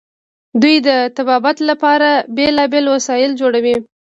دوی 0.61 0.75
د 0.87 0.89
طبابت 1.17 1.57
لپاره 1.69 2.09
بیلابیل 2.37 2.85
وسایل 2.89 3.31
جوړوي. 3.41 3.75